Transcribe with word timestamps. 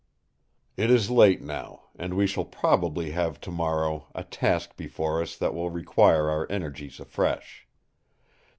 It 0.77 0.89
is 0.89 1.11
late 1.11 1.43
now; 1.43 1.89
and 1.95 2.15
we 2.15 2.25
shall 2.25 2.43
probably 2.45 3.11
have 3.11 3.39
tomorrow 3.39 4.07
a 4.15 4.23
task 4.23 4.75
before 4.75 5.21
us 5.21 5.37
that 5.37 5.53
will 5.53 5.69
require 5.69 6.27
our 6.27 6.47
energies 6.51 6.99
afresh. 6.99 7.67